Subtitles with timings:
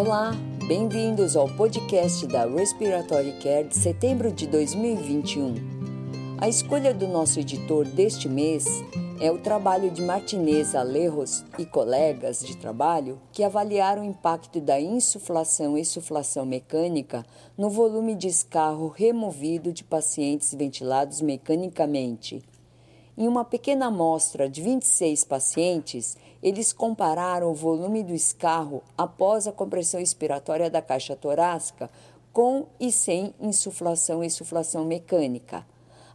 [0.00, 0.32] Olá,
[0.66, 5.56] bem-vindos ao podcast da Respiratory Care de setembro de 2021.
[6.40, 8.64] A escolha do nosso editor deste mês
[9.20, 14.80] é o trabalho de Martinez Alerros e colegas de trabalho que avaliaram o impacto da
[14.80, 17.22] insuflação e suflação mecânica
[17.54, 22.42] no volume de escarro removido de pacientes ventilados mecanicamente.
[23.20, 29.52] Em uma pequena amostra de 26 pacientes, eles compararam o volume do escarro após a
[29.52, 31.90] compressão expiratória da caixa torácica
[32.32, 35.66] com e sem insuflação e suflação mecânica.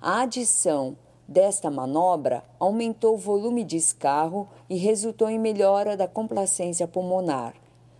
[0.00, 0.96] A adição
[1.28, 7.52] desta manobra aumentou o volume de escarro e resultou em melhora da complacência pulmonar.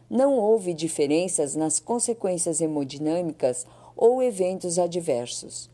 [0.08, 5.73] Não houve diferenças nas consequências hemodinâmicas ou eventos adversos.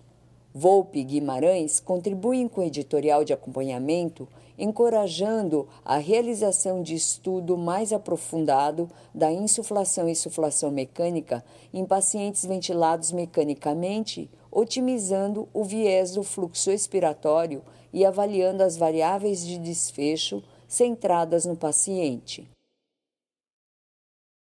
[0.53, 4.27] Volpe e Guimarães contribuem com o editorial de acompanhamento,
[4.59, 13.13] encorajando a realização de estudo mais aprofundado da insuflação e suflação mecânica em pacientes ventilados
[13.13, 17.63] mecanicamente, otimizando o viés do fluxo expiratório
[17.93, 22.49] e avaliando as variáveis de desfecho centradas no paciente.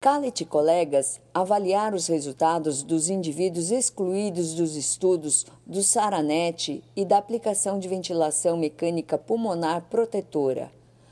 [0.00, 7.18] Callet e colegas avaliaram os resultados dos indivíduos excluídos dos estudos do SARANET e da
[7.18, 10.70] aplicação de ventilação mecânica pulmonar protetora.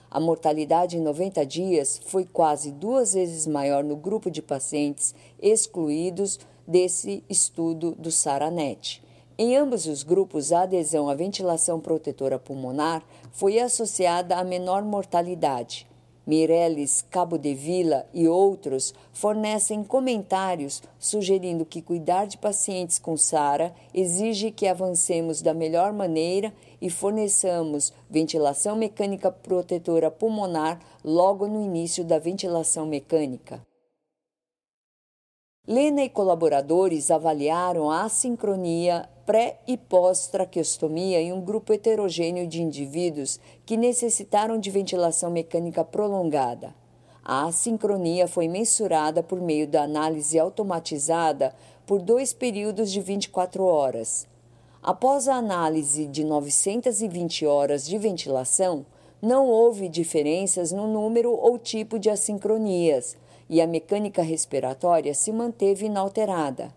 [0.08, 6.38] A mortalidade em 90 dias foi quase duas vezes maior no grupo de pacientes excluídos
[6.64, 9.02] desse estudo do SARANET.
[9.36, 15.88] Em ambos os grupos, a adesão à ventilação protetora pulmonar foi associada a menor mortalidade.
[16.26, 23.72] Mireles Cabo de Vila e outros fornecem comentários sugerindo que cuidar de pacientes com SARA
[23.94, 32.04] exige que avancemos da melhor maneira e forneçamos ventilação mecânica protetora pulmonar logo no início
[32.04, 33.65] da ventilação mecânica.
[35.68, 43.40] Lena e colaboradores avaliaram a assincronia pré e pós-traqueostomia em um grupo heterogêneo de indivíduos
[43.64, 46.72] que necessitaram de ventilação mecânica prolongada.
[47.24, 51.52] A assincronia foi mensurada por meio da análise automatizada
[51.84, 54.28] por dois períodos de 24 horas.
[54.80, 58.86] Após a análise de 920 horas de ventilação,
[59.20, 63.16] não houve diferenças no número ou tipo de assincronias
[63.48, 66.74] e a mecânica respiratória se manteve inalterada.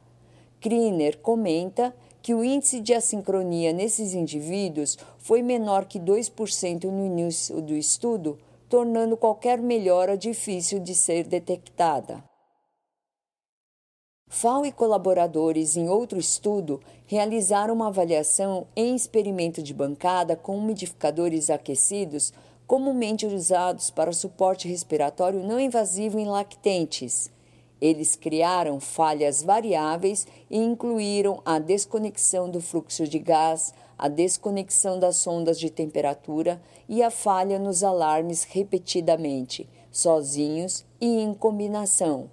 [0.59, 7.61] Kriner comenta que o índice de assincronia nesses indivíduos foi menor que 2% no início
[7.61, 8.37] do estudo,
[8.67, 12.23] tornando qualquer melhora difícil de ser detectada.
[14.31, 21.49] FAO e colaboradores, em outro estudo, realizaram uma avaliação em experimento de bancada com umidificadores
[21.49, 22.31] aquecidos
[22.69, 27.31] comumente usados para suporte respiratório não invasivo em lactentes.
[27.81, 35.15] Eles criaram falhas variáveis e incluíram a desconexão do fluxo de gás, a desconexão das
[35.15, 42.29] sondas de temperatura e a falha nos alarmes repetidamente, sozinhos e em combinação.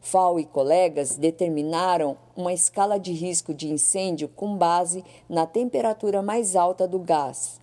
[0.00, 6.56] FAO e colegas determinaram uma escala de risco de incêndio com base na temperatura mais
[6.56, 7.62] alta do gás.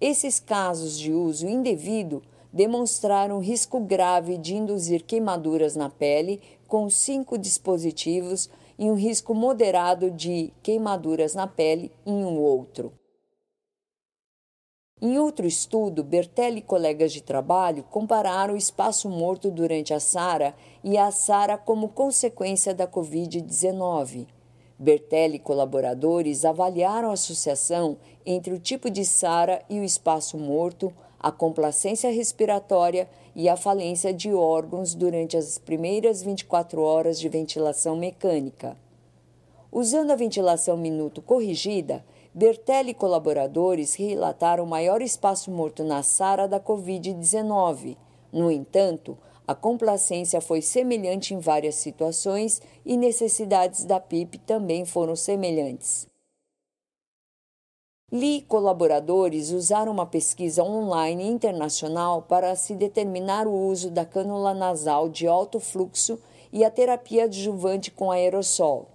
[0.00, 7.38] Esses casos de uso indevido demonstraram risco grave de induzir queimaduras na pele com cinco
[7.38, 12.92] dispositivos e um risco moderado de queimaduras na pele em um outro.
[15.00, 20.54] Em outro estudo, Bertelli e colegas de trabalho compararam o espaço morto durante a SARA
[20.82, 24.26] e a SARA como consequência da Covid-19.
[24.78, 30.92] Bertelli e colaboradores avaliaram a associação entre o tipo de SARA e o espaço morto,
[31.18, 37.96] a complacência respiratória e a falência de órgãos durante as primeiras 24 horas de ventilação
[37.96, 38.76] mecânica.
[39.72, 42.04] Usando a ventilação minuto corrigida,
[42.34, 47.96] Bertelli e colaboradores relataram maior espaço morto na SARA da Covid-19.
[48.30, 55.14] No entanto, a complacência foi semelhante em várias situações e necessidades da PIP também foram
[55.14, 56.08] semelhantes.
[58.10, 64.54] Lee e colaboradores usaram uma pesquisa online internacional para se determinar o uso da cânula
[64.54, 66.18] nasal de alto fluxo
[66.52, 68.88] e a terapia adjuvante com aerossol.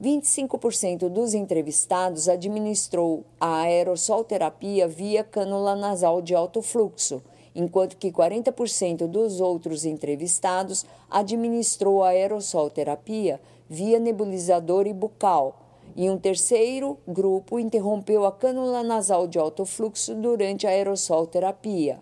[0.00, 7.22] 25% dos entrevistados administrou a aerossol terapia via cânula nasal de alto fluxo
[7.54, 15.58] enquanto que 40% dos outros entrevistados administrou a aerossol terapia via nebulizador e bucal,
[15.94, 22.00] e um terceiro grupo interrompeu a cânula nasal de alto fluxo durante a aerossol terapia.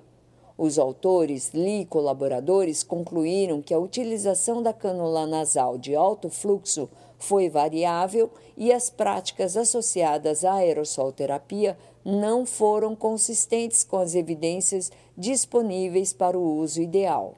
[0.57, 6.89] Os autores, Lee e colaboradores concluíram que a utilização da cânula nasal de alto fluxo
[7.21, 14.91] foi variável e as práticas associadas à aerossol terapia não foram consistentes com as evidências
[15.17, 17.37] disponíveis para o uso ideal.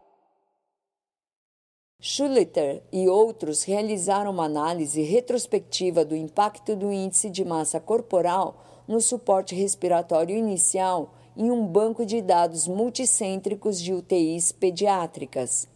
[2.00, 9.00] Schulter e outros realizaram uma análise retrospectiva do impacto do índice de massa corporal no
[9.00, 15.68] suporte respiratório inicial em um banco de dados multicêntricos de UTIs pediátricas.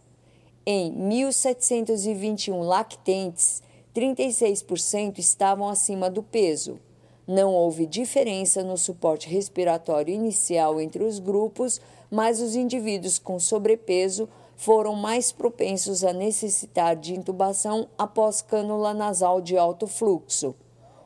[0.65, 3.63] Em 1.721 lactentes,
[3.97, 6.79] 36% estavam acima do peso.
[7.25, 14.29] Não houve diferença no suporte respiratório inicial entre os grupos, mas os indivíduos com sobrepeso
[14.55, 20.53] foram mais propensos a necessitar de intubação após cânula nasal de alto fluxo.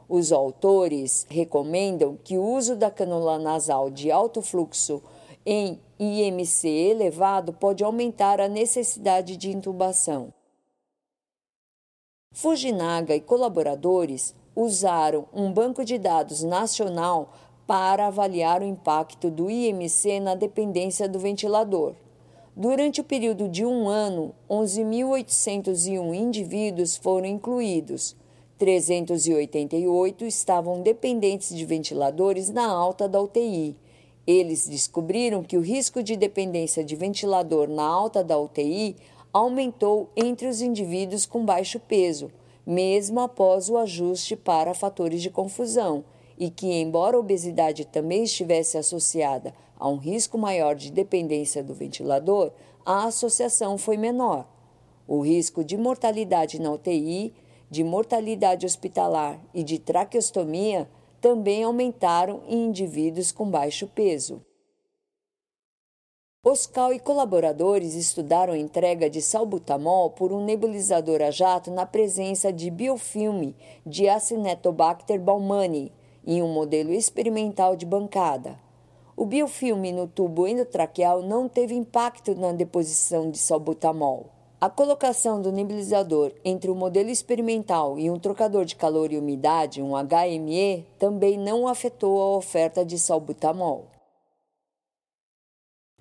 [0.10, 5.02] Os autores recomendam que o uso da cânula nasal de alto fluxo
[5.46, 10.34] em IMC elevado pode aumentar a necessidade de intubação.
[12.34, 17.34] Fujinaga e colaboradores usaram um banco de dados nacional
[17.68, 21.94] para avaliar o impacto do IMC na dependência do ventilador.
[22.56, 28.16] Durante o período de um ano, 11.801 indivíduos foram incluídos.
[28.58, 33.76] 388 estavam dependentes de ventiladores na alta da UTI.
[34.26, 38.96] Eles descobriram que o risco de dependência de ventilador na alta da UTI
[39.34, 42.32] aumentou entre os indivíduos com baixo peso,
[42.66, 46.04] mesmo após o ajuste para fatores de confusão,
[46.38, 51.74] e que, embora a obesidade também estivesse associada a um risco maior de dependência do
[51.74, 52.52] ventilador,
[52.86, 54.48] a associação foi menor.
[55.08, 57.34] O risco de mortalidade na UTI
[57.72, 60.90] de mortalidade hospitalar e de traqueostomia
[61.22, 64.42] também aumentaram em indivíduos com baixo peso.
[66.44, 72.52] Oscal e colaboradores estudaram a entrega de salbutamol por um nebulizador a jato na presença
[72.52, 73.56] de biofilme
[73.86, 75.92] de Acinetobacter baumannii
[76.26, 78.58] em um modelo experimental de bancada.
[79.16, 84.32] O biofilme no tubo endotraqueal não teve impacto na deposição de salbutamol.
[84.60, 89.80] A colocação do nebulizador entre o modelo experimental e um trocador de calor e umidade,
[89.80, 93.91] um HME, também não afetou a oferta de salbutamol.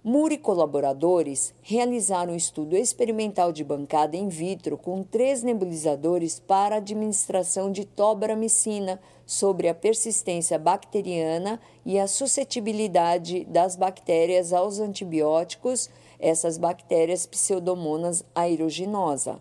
[0.03, 6.77] Moore e colaboradores realizaram um estudo experimental de bancada in vitro com três nebulizadores para
[6.77, 16.57] administração de tobramicina sobre a persistência bacteriana e a suscetibilidade das bactérias aos antibióticos essas
[16.57, 19.39] bactérias pseudomonas aeruginosa.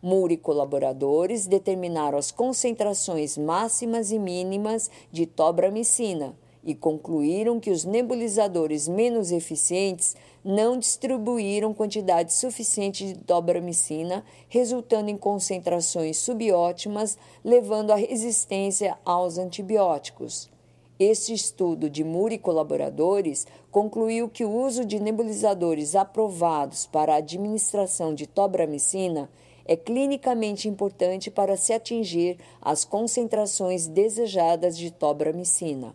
[0.00, 7.84] Moore e colaboradores determinaram as concentrações máximas e mínimas de tobramicina e concluíram que os
[7.84, 10.14] nebulizadores menos eficientes
[10.44, 20.50] não distribuíram quantidade suficiente de tobramicina, resultando em concentrações subótimas, levando à resistência aos antibióticos.
[20.98, 27.16] Este estudo de Moore e colaboradores concluiu que o uso de nebulizadores aprovados para a
[27.16, 29.30] administração de tobramicina
[29.64, 35.94] é clinicamente importante para se atingir as concentrações desejadas de tobramicina.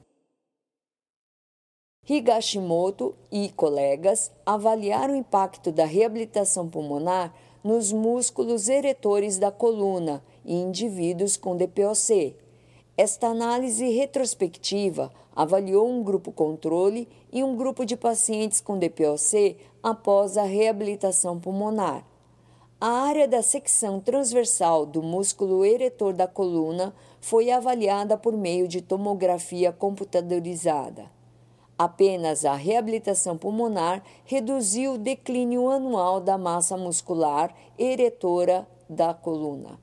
[2.07, 7.33] Higashimoto e colegas avaliaram o impacto da reabilitação pulmonar
[7.63, 12.35] nos músculos eretores da coluna em indivíduos com DPOC
[12.97, 20.37] esta análise retrospectiva avaliou um grupo controle e um grupo de pacientes com DPOC após
[20.37, 22.05] a reabilitação pulmonar.
[22.79, 28.81] A área da secção transversal do músculo eretor da coluna foi avaliada por meio de
[28.81, 31.14] tomografia computadorizada.
[31.77, 39.77] Apenas a reabilitação pulmonar reduziu o declínio anual da massa muscular eretora da coluna.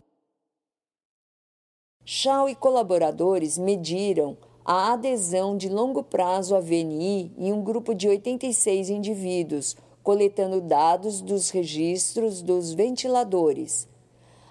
[2.05, 8.09] Shaw e colaboradores mediram a adesão de longo prazo à VNI em um grupo de
[8.09, 13.87] 86 indivíduos, coletando dados dos registros dos ventiladores.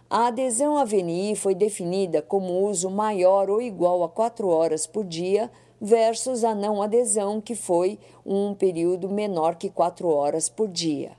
[0.09, 5.05] A adesão à VNI foi definida como uso maior ou igual a 4 horas por
[5.05, 5.49] dia
[5.81, 11.13] versus a não adesão, que foi um período menor que 4 horas por dia.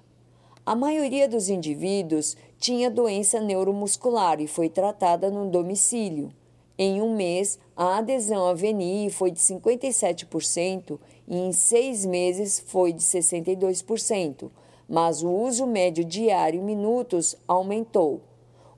[0.64, 6.30] A maioria dos indivíduos tinha doença neuromuscular e foi tratada no domicílio.
[6.78, 12.92] Em um mês, a adesão à VNI foi de 57% e em seis meses foi
[12.92, 14.48] de 62%,
[14.88, 18.20] mas o uso médio diário em minutos aumentou.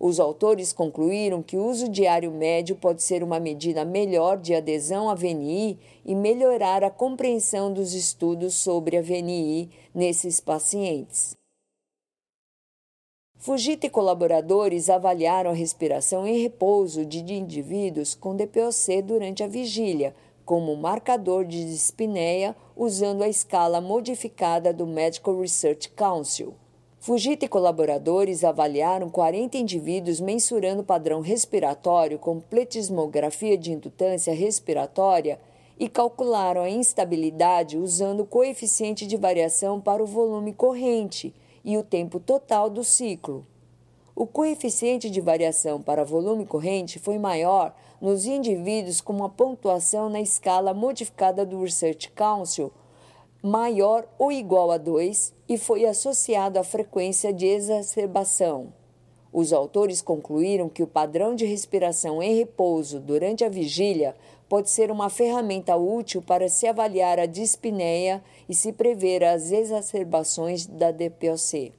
[0.07, 5.09] Os autores concluíram que o uso diário médio pode ser uma medida melhor de adesão
[5.09, 11.35] à VNI e melhorar a compreensão dos estudos sobre a VNI nesses pacientes.
[13.39, 20.15] Fujita e colaboradores avaliaram a respiração em repouso de indivíduos com DPOC durante a vigília,
[20.45, 26.55] como marcador de dispneia, usando a escala modificada do Medical Research Council.
[27.05, 35.39] Fujita e colaboradores avaliaram 40 indivíduos mensurando padrão respiratório com pletismografia de indutância respiratória
[35.79, 41.83] e calcularam a instabilidade usando o coeficiente de variação para o volume corrente e o
[41.83, 43.45] tempo total do ciclo.
[44.17, 50.23] O coeficiente de variação para volume corrente foi maior nos indivíduos com uma pontuação na
[50.23, 52.73] escala modificada do Research Council
[53.45, 58.73] maior ou igual a 2 e foi associado à frequência de exacerbação.
[59.31, 64.17] Os autores concluíram que o padrão de respiração em repouso durante a vigília
[64.49, 70.65] pode ser uma ferramenta útil para se avaliar a dispneia e se prever as exacerbações
[70.65, 71.75] da DPOC.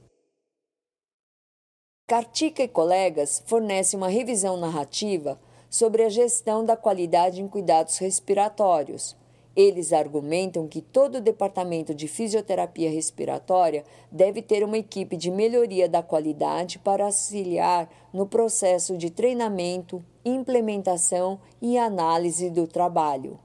[2.06, 9.16] Kartika e colegas fornecem uma revisão narrativa sobre a gestão da qualidade em cuidados respiratórios
[9.56, 16.02] eles argumentam que todo departamento de fisioterapia respiratória deve ter uma equipe de melhoria da
[16.02, 23.40] qualidade para auxiliar no processo de treinamento, implementação e análise do trabalho.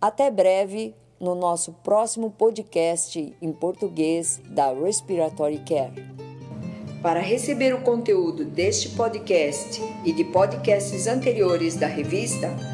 [0.00, 6.14] Até breve no nosso próximo podcast em português da Respiratory Care.
[7.00, 12.73] Para receber o conteúdo deste podcast e de podcasts anteriores da revista,